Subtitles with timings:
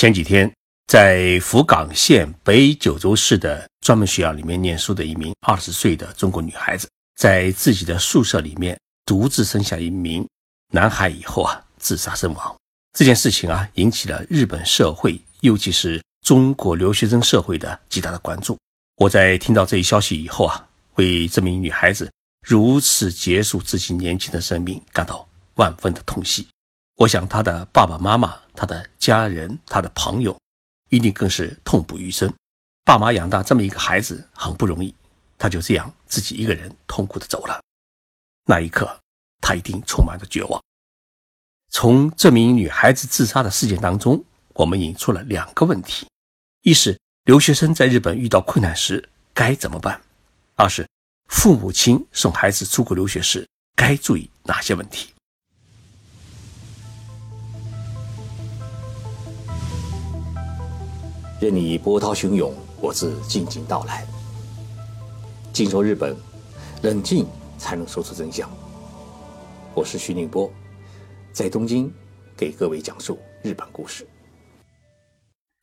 [0.00, 0.50] 前几天，
[0.86, 10.26] 在福冈县北九州市的专门学校里面念书的一名二十岁的中国女孩子，在自己的宿舍里面独自生下一名
[10.72, 12.56] 男孩以后啊，自杀身亡。
[12.98, 18.56] 这件事情啊，引起了日本社会，尤其是中国留学生社会的极大的关注。
[18.96, 22.10] 我在听到这一消息以后啊，为这名女孩子
[22.48, 26.48] 如此结束自己年轻的生命感到万分的痛惜。
[27.00, 30.38] 我想，他的爸爸妈妈、他的家人、他的朋友，
[30.90, 32.30] 一定更是痛不欲生。
[32.84, 34.94] 爸妈养大这么一个孩子很不容易，
[35.38, 37.58] 他就这样自己一个人痛苦的走了。
[38.44, 39.00] 那一刻，
[39.40, 40.62] 他一定充满着绝望。
[41.70, 46.06] 从这名女孩子自杀的事件当中，我们引出了两个问题：
[46.60, 49.98] 一是留学生在日本遇到困难时该怎么办；
[50.54, 50.86] 二是
[51.28, 55.14] 父母亲送孩子出国留学时该注意哪些问题。
[61.40, 64.06] 任你波涛汹涌，我自静静到来。
[65.54, 66.14] 静说日本，
[66.82, 68.46] 冷静才能说出真相。
[69.72, 70.52] 我是徐宁波，
[71.32, 71.90] 在东京
[72.36, 74.06] 给各位讲述日本故事。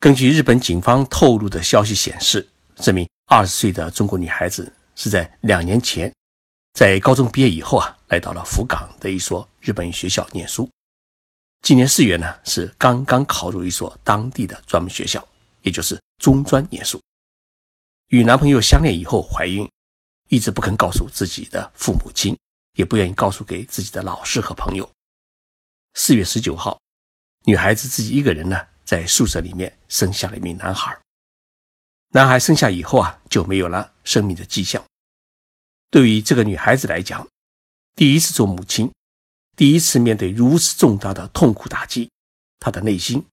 [0.00, 2.44] 根据日本警方透露的消息显示，
[2.74, 6.12] 这名二十岁的中国女孩子是在两年前，
[6.72, 10.68] 在高中毕业以后啊，来到了福冈的一所日本学校念书。
[11.62, 15.24] 今年四月呢，是刚刚考入一所当地的专门学校。
[15.62, 17.00] 也就是中专念书，
[18.08, 19.68] 与男朋友相恋以后怀孕，
[20.28, 22.36] 一直不肯告诉自己的父母亲，
[22.74, 24.88] 也不愿意告诉给自己的老师和朋友。
[25.94, 26.80] 四月十九号，
[27.44, 30.98] 女孩子自己一个人呢，在宿舍里面生下了一名男孩。
[32.10, 34.82] 男孩生下以后啊，就没有了生命的迹象。
[35.90, 37.26] 对于这个女孩子来讲，
[37.94, 38.90] 第一次做母亲，
[39.56, 42.10] 第一次面对如此重大的痛苦打击，
[42.60, 43.24] 她的内心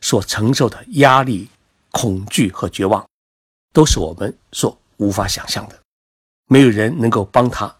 [0.00, 1.50] 所承受的压力。
[1.94, 3.08] 恐惧和绝望，
[3.72, 5.80] 都是我们所无法想象的。
[6.46, 7.78] 没有人能够帮他，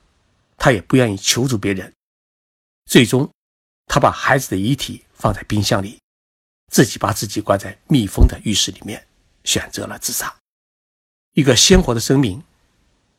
[0.56, 1.92] 他也不愿意求助别人。
[2.86, 3.28] 最终，
[3.86, 6.00] 他把孩子的遗体放在冰箱里，
[6.70, 9.04] 自己把自己关在密封的浴室里面，
[9.42, 10.32] 选择了自杀。
[11.32, 12.40] 一个鲜活的生命，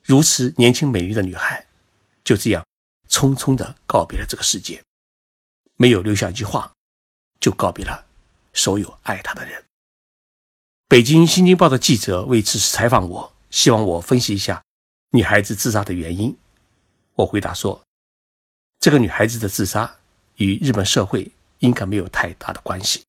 [0.02, 1.68] 如此年轻美丽的女孩，
[2.24, 2.66] 就这样
[3.10, 4.82] 匆匆地告别了这个世界，
[5.76, 6.72] 没有留下一句话，
[7.42, 8.08] 就告别了
[8.54, 9.62] 所有爱她的人。
[10.88, 14.64] 北京新京报的记者为此事采访我，希望我分析一下
[15.14, 16.38] 女孩子自杀的原因。
[17.16, 17.82] 我回答说，
[18.80, 19.96] 这个女孩子的自杀
[20.36, 23.04] 与日本社会应该没有太大的关系，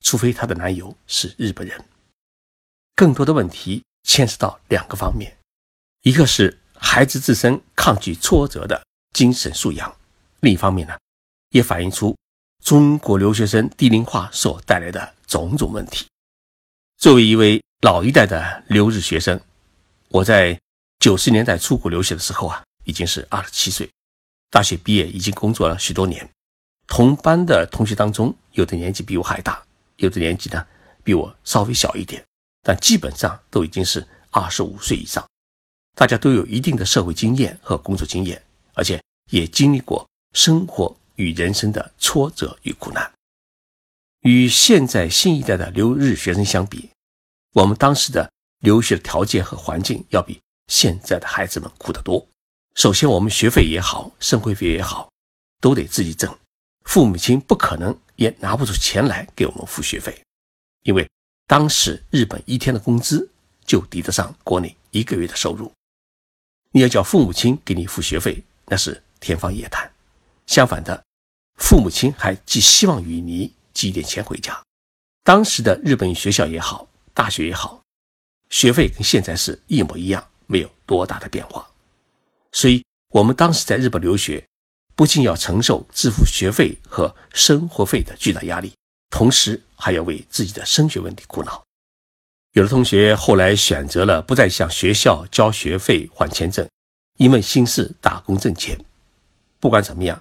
[0.00, 1.84] 除非她的男友是日本人。
[2.96, 5.36] 更多的问题牵涉到两个方面，
[6.04, 9.94] 一个是孩子自身抗拒挫折的精神素养，
[10.40, 10.96] 另一方面呢，
[11.50, 12.16] 也反映出
[12.64, 16.06] 中国留学生低龄化所带来的种种问题。
[17.02, 19.40] 作为一位老一代的留日学生，
[20.10, 20.56] 我在
[21.00, 23.90] 九十年代出国留学的时候啊，已经是二十七岁。
[24.50, 26.30] 大学毕业已经工作了许多年，
[26.86, 29.60] 同班的同学当中，有的年纪比我还大，
[29.96, 30.64] 有的年纪呢
[31.02, 32.24] 比我稍微小一点，
[32.62, 35.28] 但基本上都已经是二十五岁以上。
[35.96, 38.40] 大家都有一定的社会经验和工作经验，
[38.74, 39.02] 而且
[39.32, 43.10] 也经历过生活与人生的挫折与苦难。
[44.20, 46.88] 与现在新一代的留日学生相比，
[47.52, 48.30] 我们当时的
[48.60, 52.26] 留学的条件和环境要比现在的孩子们苦得多。
[52.74, 55.10] 首先，我们学费也好，生活费也好，
[55.60, 56.34] 都得自己挣，
[56.84, 60.22] 父母亲不可能也拿不出钱来给我们付学费，
[60.84, 61.06] 因为
[61.46, 63.28] 当时日本一天的工资
[63.66, 65.70] 就抵得上国内一个月的收入。
[66.70, 69.92] 你要叫父母亲给你付学费，那是天方夜谭。
[70.46, 71.04] 相反的，
[71.58, 73.52] 父母亲还寄希望于你。
[73.74, 74.62] 寄一点钱回家。
[75.24, 77.82] 当时的日本学校也好，大学也好，
[78.50, 81.68] 学费跟现在是一模一样，没有多大的变化。
[82.52, 84.46] 所以，我们当时在日本留学，
[84.94, 88.74] 不仅要承受支付学费和生活费的巨大压力，
[89.10, 91.62] 同时还要为自己的升学问题苦恼。
[92.52, 96.68] 有的同学后来选择了不再向学校交学费换签证，
[97.18, 98.78] 因为心思打工挣钱。
[99.58, 100.20] 不管怎么样，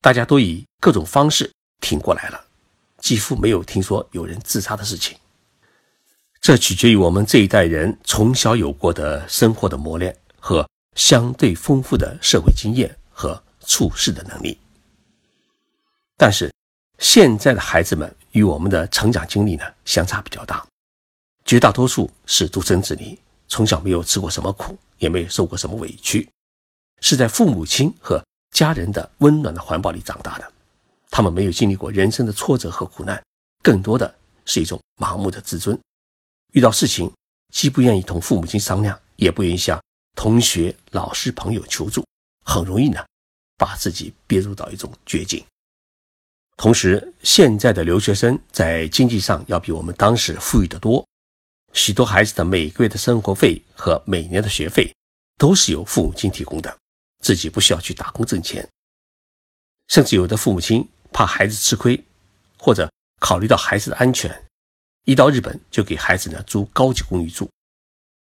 [0.00, 2.44] 大家都以各种方式挺过来了。
[2.98, 5.18] 几乎没有听说有人自杀的事情，
[6.46, 10.64] 这取决于我们这一代人从小有过的生活的磨练和
[10.94, 14.56] 相对丰富的社会经验和处事的能力。
[16.16, 16.48] 但是，
[17.00, 20.64] 现在的孩子们与我们的成长经历呢相差比较大，
[21.44, 26.30] 绝大多数是独生子女，从小没有吃过什么苦，也没有受过什么委屈，
[27.00, 30.52] 是在父母亲和家人的温暖的怀抱里长大的。
[31.10, 33.20] 他们没有经历过人生的挫折和苦难，
[33.64, 34.14] 更多的
[34.44, 35.76] 是一种盲目的自尊。
[36.56, 37.12] 遇到事情，
[37.52, 39.78] 既不愿意同父母亲商量，也不愿意向
[40.14, 42.02] 同学、老师、朋友求助，
[42.46, 43.04] 很容易呢，
[43.58, 45.44] 把自己憋入到一种绝境。
[46.56, 51.06] 同时，现在的留学生在经济上要比我们当时富裕得多，
[51.74, 54.90] 许多孩子的每个月的生活费和每年的学费
[55.36, 56.74] 都是由父母亲提供的，
[57.22, 58.66] 自己不需要去打工挣钱。
[59.88, 62.02] 甚至有的父母亲怕孩子吃亏，
[62.56, 64.45] 或者考虑到孩子的安全，
[65.06, 67.48] 一到日本就给孩子呢租高级公寓住，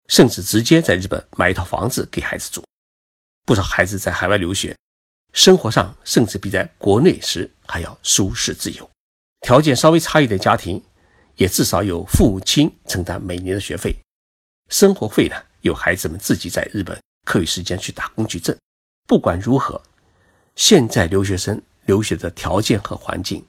[0.09, 2.63] 甚至直接在日本买一套房子给孩子住。
[3.47, 4.77] 不少孩子在海外留学。
[5.33, 8.89] 生活上甚至比在国内时还要舒适自由，
[9.41, 10.81] 条件稍微差一点家庭，
[11.37, 13.97] 也至少有父母亲承担每年的学费，
[14.69, 18.55] 生活费呢由孩子们自己在日本课余时间去打工去挣。
[19.09, 19.83] 不管如何，
[20.55, 23.45] 现在留学生留学的条件和环境，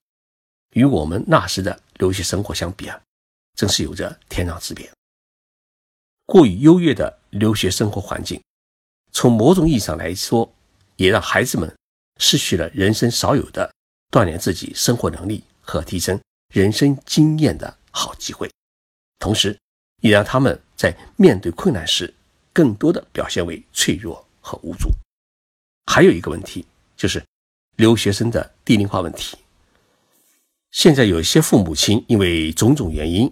[0.72, 3.00] 与我们那时的留学生活相比啊，
[3.56, 4.92] 真是有着天壤之别。
[6.26, 8.42] 过于优越的留学生活环境，
[9.12, 10.52] 从某种意义上来说。
[10.98, 11.70] 也让孩子们
[12.22, 13.70] 失去了人生少有的
[14.12, 16.18] 锻炼自己生活能力和提升
[16.54, 18.50] 人生经验的好机会，
[19.20, 19.60] 同时，
[20.02, 22.14] 也让他们在面对困难时
[22.54, 24.90] 更多的表现为脆弱和无助。
[25.88, 26.66] 还有一个问题
[26.96, 27.22] 就是
[27.76, 29.38] 留学生的低龄化问题。
[30.72, 33.30] 现在有些父母亲因为种种原因，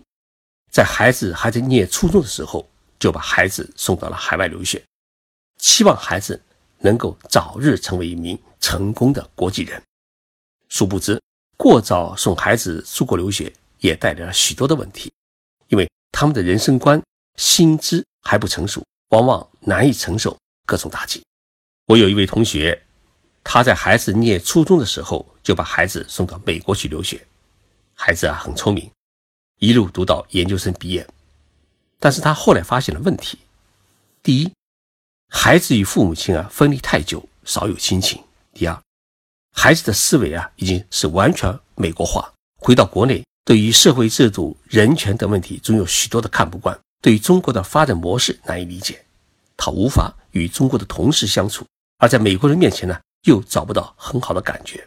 [0.74, 2.68] 在孩子还在念初中的时候
[3.00, 4.84] 就把孩子送到了海外留学，
[5.58, 6.42] 期望孩子。
[6.86, 9.82] 能够早日成为一名成功的国际人，
[10.68, 11.18] 殊不知
[11.56, 13.50] 过早送孩子出国留学
[13.80, 15.10] 也带来了许多的问题，
[15.70, 17.02] 因为他们的人生观、
[17.38, 21.24] 心智还不成熟，往往难以承受各种打击。
[21.86, 22.84] 我有一位同学，
[23.46, 27.26] 他在孩子念初中的时候就把孩子送到美国去留学，
[27.94, 28.92] 孩子啊很聪明，
[29.64, 31.08] 一路读到研究生毕业，
[31.98, 33.40] 但是他后来发现了问题，
[34.22, 34.52] 第一。
[35.30, 38.22] 孩子与父母亲啊分离太久，少有亲情。
[38.54, 38.78] 第二，
[39.54, 42.30] 孩子的思维啊已经是完全美国化。
[42.60, 46.78] 回到国内，对于社会制度、人权等问题，总有许多的看不惯。
[47.02, 49.06] 对于中国的发展模式难以理解，
[49.56, 51.66] 他无法与中国的同事相处，
[52.00, 54.86] 而在美国人面前呢，又找不到很好的感觉。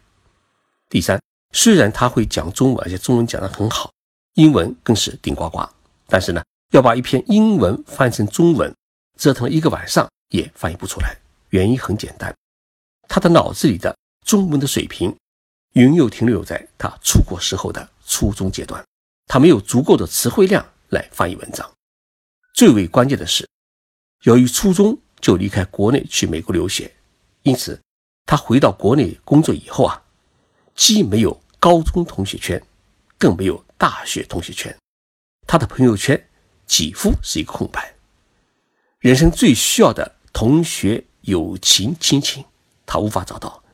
[0.90, 1.18] 第三，
[1.52, 3.90] 虽然他会讲中文，而且中文讲得很好，
[4.36, 5.68] 英文更是顶呱呱，
[6.06, 8.74] 但是呢，要把一篇英文翻成中文，
[9.18, 10.08] 折腾了一个晚上。
[10.30, 11.16] 也翻译不出来，
[11.50, 12.36] 原因很简单，
[13.06, 15.16] 他的脑子里的中文的水平，
[15.72, 18.84] 仍旧停留在他出国时候的初中阶段，
[19.26, 21.70] 他没有足够的词汇量来翻译文章。
[22.54, 23.48] 最为关键的是，
[24.24, 26.92] 由于初中就离开国内去美国留学，
[27.44, 27.80] 因此
[28.24, 30.02] 他回到国内工作以后啊，
[30.74, 32.60] 既没有高中同学圈，
[33.16, 34.76] 更没有大学同学圈，
[35.46, 36.28] 他的朋友圈
[36.66, 37.94] 几乎是一个空白。
[38.98, 40.16] 人生最需要的。
[40.32, 42.44] 同学、友情、亲情，
[42.84, 43.64] 他无法找到，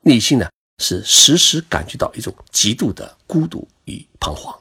[0.00, 0.48] 内心呢
[0.78, 4.58] 是时时感觉到一种极度的孤独与彷徨。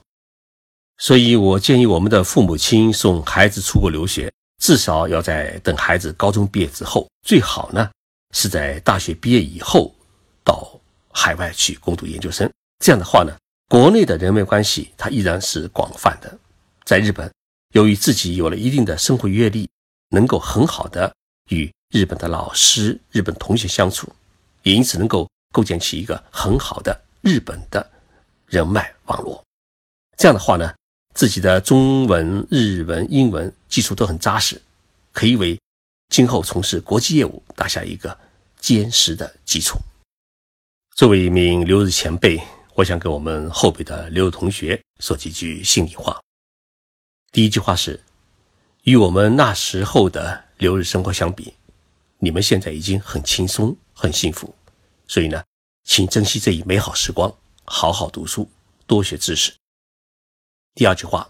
[0.97, 4.29] 所以我建议我们的父母亲送孩子出国留学，
[4.61, 7.89] 至少要在等孩子高中毕业之后，最好呢
[8.33, 9.95] 是在大学毕业以后
[10.43, 10.77] 到
[11.13, 12.51] 海外去攻读研究生。
[12.79, 13.33] 这样的话呢，
[13.67, 16.37] 国内的人脉关系它依然是广泛的，
[16.83, 17.31] 在日本，
[17.73, 19.69] 由于自己有了一定的生活阅历，
[20.09, 21.13] 能够很好的。
[21.51, 24.11] 与日本的老师、日本同学相处，
[24.63, 27.87] 也因此能够构建起一个很好的日本的
[28.47, 29.43] 人脉网络。
[30.17, 30.73] 这样的话呢，
[31.13, 34.59] 自己的中文、日文、英文基础都很扎实，
[35.13, 35.55] 可以为
[36.09, 38.17] 今后从事国际业务打下一个
[38.59, 39.77] 坚实的基础。
[40.95, 42.41] 作为一名留日前辈，
[42.75, 46.21] 我想给我们后辈的留日同学说几句心里话。
[47.31, 48.03] 第一句话是：
[48.83, 50.45] 与我们那时候的。
[50.57, 51.53] 留日生活相比，
[52.17, 54.55] 你们现在已经很轻松、很幸福，
[55.05, 55.43] 所以呢，
[55.83, 57.29] 请珍惜这一美好时光，
[57.65, 58.49] 好好读书，
[58.87, 59.53] 多学知识。
[60.73, 61.29] 第二句话，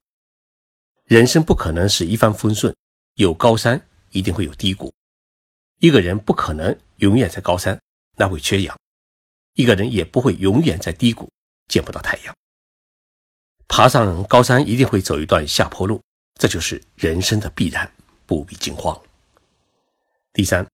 [1.05, 2.71] 人生不可能是一帆风顺，
[3.15, 4.93] 有高山一定会有低谷。
[5.79, 7.81] 一个人不可能永远在高山，
[8.17, 8.77] 那会缺氧；
[9.55, 11.27] 一个人也不会永远在低谷，
[11.67, 12.35] 见不到太阳。
[13.67, 16.01] 爬上高山一定会走一段下坡路，
[16.39, 17.91] 这就是人生的必然，
[18.25, 18.99] 不必惊慌。
[20.33, 20.65] 第三，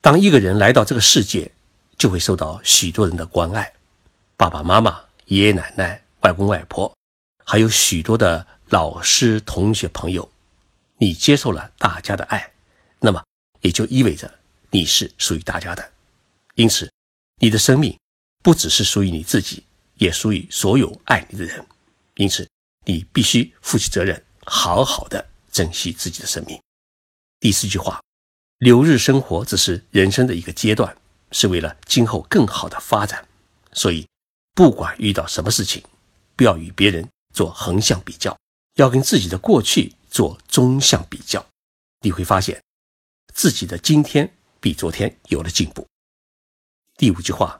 [0.00, 1.50] 当一个人来到这个世界，
[1.98, 3.72] 就会受到许多人的关爱，
[4.36, 6.94] 爸爸妈妈、爷爷奶奶、外公外婆，
[7.44, 10.30] 还有许多的老师、同学、朋友，
[10.98, 12.52] 你接受了大家的爱，
[13.00, 13.22] 那么
[13.60, 14.32] 也就意味着
[14.70, 15.92] 你是属于大家的。
[16.54, 16.90] 因此，
[17.40, 17.98] 你的生命
[18.42, 19.64] 不只是属于你自己，
[20.02, 21.64] 也属于所有爱你的人。
[22.16, 22.48] 因此，
[22.84, 26.60] 你必须负起责任，好好的珍惜自己的生命。
[27.38, 28.02] 第四句话，
[28.58, 30.96] 留日生活只是人生的一个阶段，
[31.30, 33.26] 是为了今后更好的发展。
[33.72, 34.06] 所以，
[34.54, 35.82] 不管遇到什么事情，
[36.36, 38.36] 不要与别人做横向比较，
[38.74, 41.44] 要跟自己的过去做纵向比较。
[42.00, 42.60] 你会发现，
[43.32, 44.30] 自己的今天
[44.60, 45.86] 比昨天有了进步。
[46.98, 47.58] 第五句话，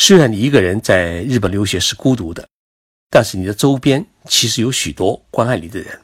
[0.00, 2.48] 虽然你一个人在日本留学是孤独的，
[3.10, 6.00] 但是你的周边其实有许多关爱你的人。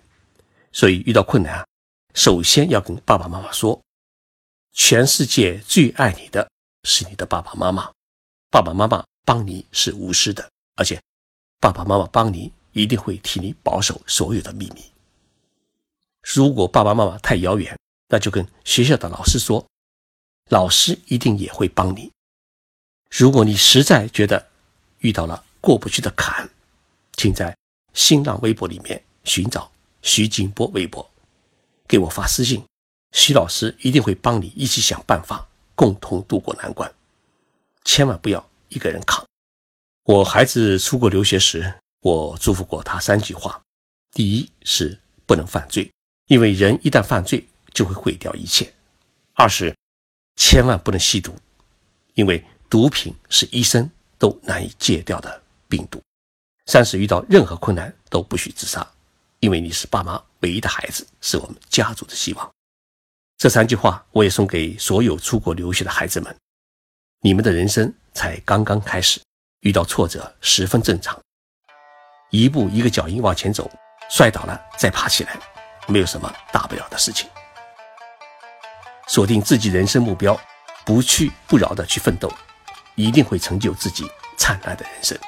[0.72, 1.64] 所以遇到困难啊。
[2.12, 3.80] 首先要跟爸爸妈妈说，
[4.72, 6.50] 全世界最爱你的
[6.82, 7.88] 是你的爸爸妈妈，
[8.50, 11.00] 爸爸妈妈帮你是无私的，而且
[11.60, 14.82] 爸爸妈妈帮你一定会替你保守所有的秘密。
[16.34, 19.64] 如果爸爸妈妈太遥远，那就跟学校的老师说，
[20.50, 22.10] 老师一定也会帮你。
[23.16, 24.44] 如果你实在觉得
[24.98, 26.50] 遇到了过不去的坎，
[27.12, 27.56] 请在
[27.92, 29.70] 新浪微博里面寻找
[30.02, 31.08] 徐静波微博。
[31.86, 32.64] 给我发私信，
[33.12, 36.92] 徐老师一定会帮你一起想办法，共同度过难关。
[37.84, 39.24] 千万不要一个人扛。
[40.06, 43.62] 我孩子出国留学时，我嘱咐过他三句话：
[44.10, 45.88] 第一是不能犯罪，
[46.26, 48.66] 因为人一旦犯罪就会毁掉一切；
[49.34, 49.72] 二是
[50.34, 51.32] 千万不能吸毒，
[52.14, 55.98] 因为毒品是一生都难以戒掉的病毒；
[56.66, 58.86] 三是遇到任何困难都不许自杀。
[59.40, 62.50] 因为你是爸妈唯一的孩子，是我们家族的希望。
[63.36, 66.34] 这三句话我也送给所有出国留学的孩子们：
[67.20, 69.20] 你们的人生才刚刚开始，
[69.60, 71.20] 遇到挫折十分正常。
[72.30, 73.70] 一步一个脚印往前走，
[74.10, 75.38] 摔倒了再爬起来，
[75.86, 77.28] 没有什么大不了的事情。
[79.06, 80.40] 锁定自己人生目标，
[80.86, 82.32] 不屈不挠的去奋斗，
[82.94, 84.04] 一定会成就自己
[84.36, 85.18] 灿烂的人生。